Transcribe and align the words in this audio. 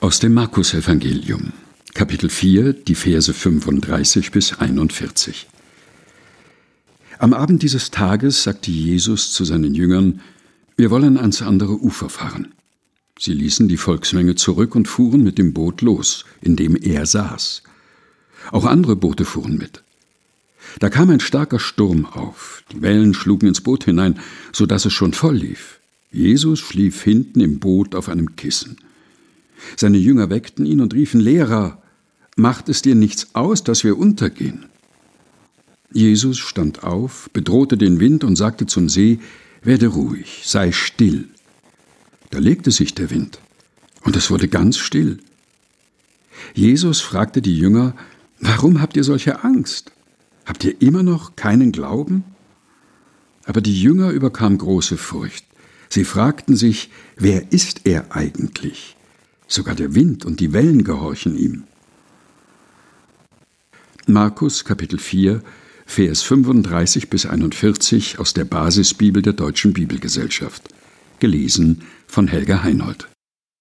Aus 0.00 0.20
dem 0.20 0.32
Markus-Evangelium, 0.34 1.52
Kapitel 1.92 2.30
4, 2.30 2.72
die 2.72 2.94
Verse 2.94 3.34
35 3.34 4.30
bis 4.30 4.52
41. 4.52 5.48
Am 7.18 7.34
Abend 7.34 7.64
dieses 7.64 7.90
Tages 7.90 8.44
sagte 8.44 8.70
Jesus 8.70 9.32
zu 9.32 9.44
seinen 9.44 9.74
Jüngern: 9.74 10.20
Wir 10.76 10.92
wollen 10.92 11.18
ans 11.18 11.42
andere 11.42 11.82
Ufer 11.82 12.08
fahren. 12.08 12.54
Sie 13.18 13.32
ließen 13.32 13.66
die 13.66 13.76
Volksmenge 13.76 14.36
zurück 14.36 14.76
und 14.76 14.86
fuhren 14.86 15.24
mit 15.24 15.36
dem 15.36 15.52
Boot 15.52 15.82
los, 15.82 16.24
in 16.42 16.54
dem 16.54 16.76
er 16.76 17.04
saß. 17.04 17.64
Auch 18.52 18.66
andere 18.66 18.94
Boote 18.94 19.24
fuhren 19.24 19.58
mit. 19.58 19.82
Da 20.78 20.90
kam 20.90 21.10
ein 21.10 21.18
starker 21.18 21.58
Sturm 21.58 22.06
auf, 22.06 22.62
die 22.70 22.82
Wellen 22.82 23.14
schlugen 23.14 23.48
ins 23.48 23.62
Boot 23.62 23.86
hinein, 23.86 24.20
so 24.52 24.64
dass 24.64 24.84
es 24.84 24.92
schon 24.92 25.12
voll 25.12 25.38
lief. 25.38 25.80
Jesus 26.12 26.60
schlief 26.60 27.02
hinten 27.02 27.40
im 27.40 27.58
Boot 27.58 27.96
auf 27.96 28.08
einem 28.08 28.36
Kissen. 28.36 28.76
Seine 29.76 29.98
Jünger 29.98 30.30
weckten 30.30 30.66
ihn 30.66 30.80
und 30.80 30.94
riefen, 30.94 31.20
Lehrer, 31.20 31.82
macht 32.36 32.68
es 32.68 32.82
dir 32.82 32.94
nichts 32.94 33.34
aus, 33.34 33.64
dass 33.64 33.84
wir 33.84 33.98
untergehen? 33.98 34.66
Jesus 35.92 36.38
stand 36.38 36.82
auf, 36.82 37.30
bedrohte 37.32 37.76
den 37.76 37.98
Wind 38.00 38.24
und 38.24 38.36
sagte 38.36 38.66
zum 38.66 38.88
See, 38.88 39.20
werde 39.62 39.88
ruhig, 39.88 40.42
sei 40.44 40.72
still. 40.72 41.28
Da 42.30 42.38
legte 42.38 42.70
sich 42.70 42.94
der 42.94 43.10
Wind, 43.10 43.38
und 44.02 44.14
es 44.16 44.30
wurde 44.30 44.48
ganz 44.48 44.76
still. 44.76 45.18
Jesus 46.54 47.00
fragte 47.00 47.40
die 47.40 47.56
Jünger, 47.56 47.94
warum 48.40 48.80
habt 48.80 48.96
ihr 48.96 49.04
solche 49.04 49.42
Angst? 49.44 49.92
Habt 50.44 50.64
ihr 50.64 50.80
immer 50.80 51.02
noch 51.02 51.36
keinen 51.36 51.72
Glauben? 51.72 52.24
Aber 53.44 53.60
die 53.60 53.80
Jünger 53.80 54.10
überkam 54.10 54.58
große 54.58 54.98
Furcht. 54.98 55.44
Sie 55.88 56.04
fragten 56.04 56.54
sich, 56.54 56.90
wer 57.16 57.50
ist 57.50 57.82
er 57.84 58.14
eigentlich? 58.14 58.96
Sogar 59.48 59.74
der 59.74 59.94
Wind 59.94 60.26
und 60.26 60.40
die 60.40 60.52
Wellen 60.52 60.84
gehorchen 60.84 61.36
ihm. 61.36 61.64
Markus 64.06 64.64
Kapitel 64.64 64.98
4, 64.98 65.42
Vers 65.86 66.22
35 66.22 67.08
bis 67.08 67.24
41 67.24 68.18
aus 68.18 68.34
der 68.34 68.44
Basisbibel 68.44 69.22
der 69.22 69.32
Deutschen 69.32 69.72
Bibelgesellschaft. 69.72 70.68
Gelesen 71.18 71.82
von 72.06 72.28
Helga 72.28 72.62
Heinold. 72.62 73.08